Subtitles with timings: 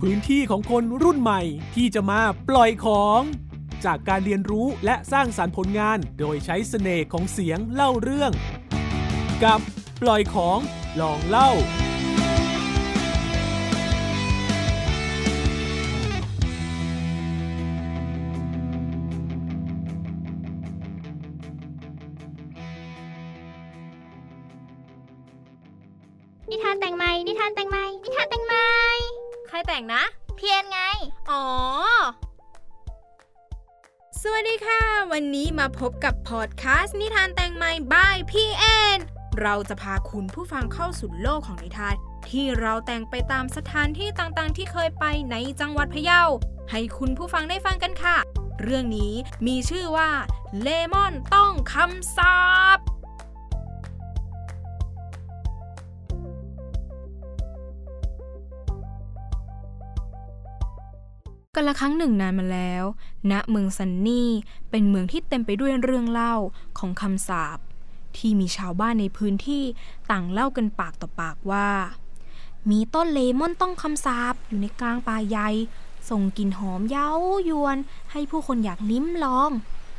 [0.00, 1.40] พื้นที่ของคนรุ่นใหม่
[1.74, 3.20] ที่จะมาปล่อยของ
[3.84, 8.32] จากการเรียนรู้และสร้างสารรค์ผลงาน โดยใช้เสน่ห์ของเสียงเล่าเรื่อง
[9.44, 9.60] กับ
[10.02, 10.58] ปล่อยของ
[11.00, 11.50] ลองเล่า
[26.50, 29.17] นิทานแต่งใหม่ นิทานแต่งใหม่ นิทานแต่งใหม่
[29.58, 30.02] รแต่งนะ
[30.36, 30.80] เพียนไง
[31.30, 31.44] อ๋อ
[34.22, 34.82] สวัสดีค่ะ
[35.12, 38.64] วันนี้มาพบกับพอดแคสต์นิทานแต่งใหม่บายพี่แอ
[38.96, 38.98] น
[39.40, 41.94] เราจะพาคุณผู้ฟังเข้าสู่โลกของนิทาน
[42.28, 46.22] ที่เราแต่งไปตามสถานที่ต่างๆ ที่เคยไปในจังหวัดพะเยา
[46.70, 48.16] ให้คุณผู้ฟังได้ฟังกันค่ะ
[48.62, 49.12] เรื่องนี้
[49.46, 50.10] มีชื่อว่า
[50.60, 52.38] เลมอนต้องคำสา
[52.76, 52.78] ป
[61.54, 62.84] กันละครั้งหนึ่งนานมาแล้ว
[63.30, 64.30] ณ เมืองซันนี่
[64.70, 66.34] เป็นเมืองที่เต็มไปด้วยเรื่องเล่า
[66.78, 67.58] ของคำสาป
[68.16, 69.64] ที่มีชาวบ้านในพื้นที่
[70.10, 71.68] ต่างเล่ากันปากต่อปากว่า
[72.70, 75.48] มีต้นเลมอนต้องคำสาปอยู่ในกลางป่าใหญ่
[76.10, 77.10] ส่งกลิ่นหอมเย้า
[77.48, 77.76] ยวน
[78.12, 79.50] ให้ผู้คนอยากลิ้มลอง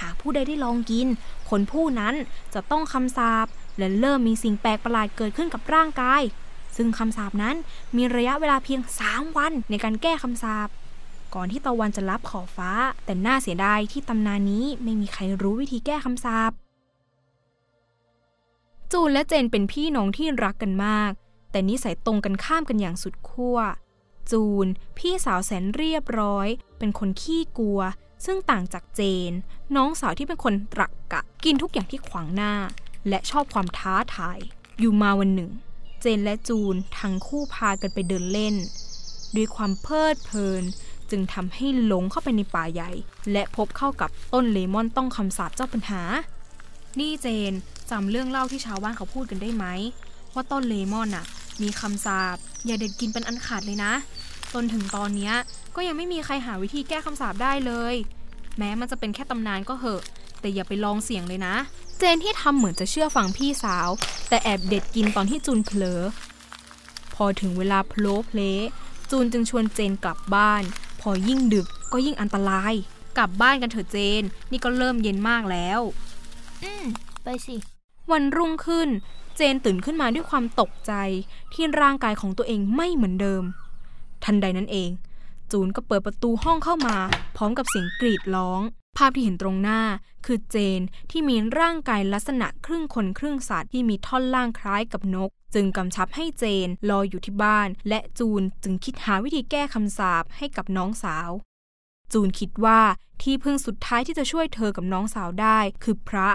[0.00, 1.06] หากผู้ใดได้ลองกิน
[1.50, 2.14] คนผู้นั้น
[2.54, 3.46] จะต้องคำสาป
[3.78, 6.22] และเริ่มมีสิ่งแปลกประหลาดเกิดขึ้นกับร่างกาย
[6.76, 7.56] ซึ่งคำสาปนั้น
[7.96, 10.68] มีระยะเวลาเพียง 3 วันในการแก้คำสาป
[11.34, 12.70] ก่อนที่ตะวันจะรับขอบฟ้า
[13.04, 16.52] แต่น่าเสียดายที่ตำนานนี้ไม่มีใครรู้วิธีแก้คำสาป
[18.92, 21.10] จูนและเจนเป็นพี่น้องที่รักกันมาก
[21.50, 23.58] แต่นิสัยตรงกันข้ามกันอย่างสุดขั้ว
[24.32, 24.66] จูน
[24.98, 27.80] พี่สาวแสนเรียบร้อย เป็นคนขี้กลัว
[28.24, 29.32] ซึ่งต่างจากเจน
[29.76, 32.54] น้องสาวที่เป็นคนตรักกะ กินทุกอย่างที่ขวางหน้า
[33.08, 34.38] และชอบความท้าทาย
[34.78, 35.50] อยู่มาวันหนึ่ง
[36.00, 38.54] เจนและจูนทั้งคู่พากันไปเดินเล่น
[39.36, 40.64] ด้วยความเพลิดเพลิน
[41.10, 42.90] จึงทำให้หลงเข้าไปในป่าใหญ่
[43.32, 46.02] และพบเข้ากับต้นเลมอนต้องคำสาปเจ้าปัญหา
[47.00, 47.52] นี่เจน
[47.90, 49.66] จำเรื่องเล่าที่ชาวบ้านเขาพูดกันได้ไหม
[50.34, 51.24] ว่าต้นเลมอนน่ะ
[51.62, 53.92] มีคำสาปอย่าเด็ดกินเป็นอันขาดเลยนะ
[54.52, 55.32] จนถึงตอนนี้
[55.76, 57.94] ก็ยังไม่มีใครหาวิธีแก้คำสาปได้เลย
[58.58, 60.02] แม้มันจะเป็นแค่ตำนานก็เหอะ
[60.40, 61.54] แต่อย่าไปลองเสี่ยงเลยนะ
[61.98, 63.88] เจนที่ทำเหมือนจะเชื่อฟังพี่สาว
[64.28, 66.00] แต่แอบเด็ดกินตอนที่จูนเผลอ
[67.14, 68.40] พอถึงเวลาโพลเพล
[69.10, 70.62] จูนจึงชวนเจนกลับบ้าน
[71.00, 72.74] พอยิ่งดึกก็ยิ่งอันตราย
[73.18, 75.80] กลับบ้านกันเถอะเจน นี่ก็เริ่มเย็นมากแล้ว
[76.62, 76.84] อืม
[77.22, 77.54] ไปสิ
[78.12, 78.88] วันรุ่งขึ้น
[79.36, 80.92] เจนตื่นขึ้นมาด้วยความตกใจ
[81.52, 83.42] ที่ร่างกายของตัวเองไม่เหมือนเดิม
[84.24, 84.90] ทันใดนั้นเอง
[85.52, 86.96] จูนก็เปิดประตูห้องเข้ามา
[87.36, 88.60] พร้อมกับเสียงกรีดร้อง
[88.96, 89.80] ภาพที่เห็นตรงหน้า
[90.26, 90.80] คือเจน
[91.10, 101.30] ที่มีร่างกายลักษณะครึ่งคนครึ่งสัตว์ที่มีท่อนล่างคล้ายกับนก จึงกำชับให้เจนรออยู่ที่บ้าน และจูนจึงคิดหาวิธีแก้คำสาปให้กับน้องสาว
[102.12, 102.80] จูนคิดว่า
[103.22, 106.28] ที่พึ่งสุดท้ายที่จะช่วยเธอกับน้องสาวได้คือพระ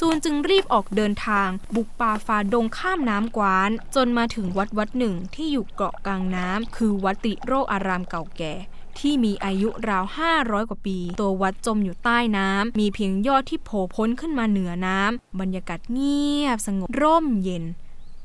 [0.00, 8.54] จูนจึงรีบออกเดินทาง บุกป่าฝ่าดงข้ามน้ำกวาน จนมาถึงวัดวัดหนึ่งที่อยู่เกาะกลางน้ำคือวัดติโรอารามเก่าแก่
[9.00, 10.04] ที่มีอายุราว
[10.36, 17.64] 500 กว่าปี ตัววัดจมอยู่ใต้น้ำ มีเพียงยอดที่โผล่พ้นขึ้นมาเหนือน้ำ บรรยากาศเงียบสงบร่มเย็น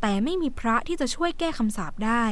[0.02, 2.26] แต่ไม่มีพระที่จะช่วยแก้คำสาปได้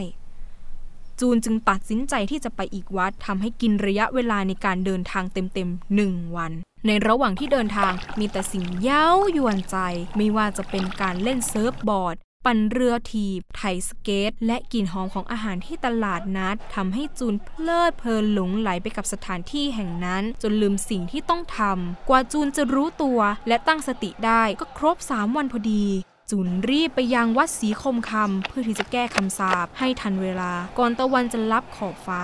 [1.19, 6.51] จูนจึงตัดสินใจที่จะไปอีกวัดทำให้กินระยะเวลาในการเดินทางเต็มๆหนึ่งวัน
[6.87, 9.77] ในระหว่างที่เดินทางมีแต่สิ่งเย้ายวนใจ
[10.17, 25.85] ไม่ว่าจะเป็นการเล่นเซิร์ฟบอร์ด ปั่นเรือทีบ ไถสเกต และกลิ่นหอมของอาหารที่ตลาดนัดทำให้จูนเพลิดเพลินหลงไหลไปกับสถานที่แห่งนั้น จนลืมสิ่งที่ต้องทำกว่าจูนจะรู้ตัวและตั้งสติได้ก็ครบ 3 วันพอดี
[26.31, 32.23] จูนรีบไปยังวัดสีคมคำเพื่อที่จะแก้คำสาปให้ทันเวลา ก่อนตะวันจะลับขอบฟ้า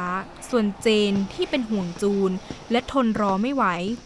[0.49, 2.31] ส่วนเจนที่เป็นห่วงจูน
[2.71, 3.63] และทนรอไม่ไหว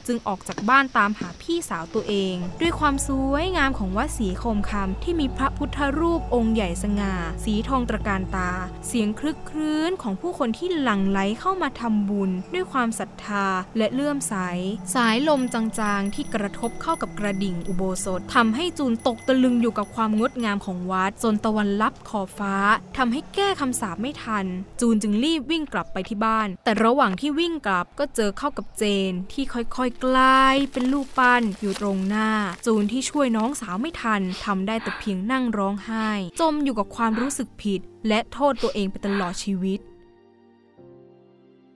[0.07, 8.51] จึงออกจากบ้านตามหาพี่สาวตัวเอง ด้วยความสวยงามของวัดสีคมคำที่มีพระพุทธรูปองค์ใหญ่สง่า สีทองตระการตา
[8.87, 13.45] เสียงคลึกครื้นของผู้คนที่หลั่งไหลเข้ามาทำบุญ ด้วยความศรัทธา
[13.77, 14.35] และเลื่อมใส
[14.95, 22.55] สายลมจางๆที่กระทบเข้ากับกระดิ่งอุโบสถทำให้จูนตกตะลึงอยู่กับความงดงามของวัดจนตะวันลับขอบฟ้า
[22.97, 24.45] ทำให้แก้คำสาปไม่ทัน
[24.81, 32.29] จูนจึงรีบวิ่งกลับไปที่บ้าน แต่ระหว่างที่วิ่งกลับก็เจอเข้ากับเจนที่ค่อยๆกลายเป็นลูกปั้นอยู่ตรงหน้า
[32.65, 36.07] จูนที่ช่วยน้องสาวไม่ทันทำได้แต่เพียงนั่งร้องไห้
[36.39, 39.79] จมอยู่กับความรู้สึกผิด และโทษตัวเองไปตลอดชีวิต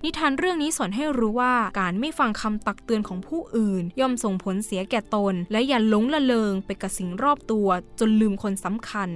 [0.05, 7.67] นิทานเรื่องนี้สอนให้รู้ว่าการไม่ฟังคำตักเตือนของผู้อื่น ย่อมส่งผลเสียแก่ตน และอย่าหลงระเริงไปกับสิ่งรอบตัว
[7.99, 9.09] จนลืมคนสำคัญ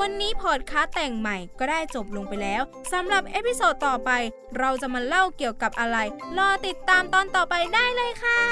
[0.00, 2.62] วันนี้พอดแคสต์แต่งใหม่ก็ได้จบลงไปแล้ว
[2.92, 4.10] สำหรับ episode ต่อไป
[4.58, 5.98] เราจะมาเล่าเกี่ยวกับอะไร
[6.38, 8.42] รอติดตามตอนต่อไปได้เลยค่ะ